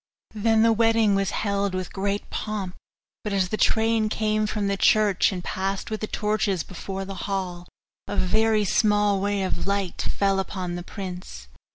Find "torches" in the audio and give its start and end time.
6.07-6.63